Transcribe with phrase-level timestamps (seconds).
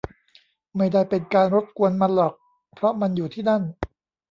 [0.75, 2.33] ไม่ได้เป็นการรบกวนมันหรอก
[2.75, 3.61] เพราะมันอยู่ที่นั่น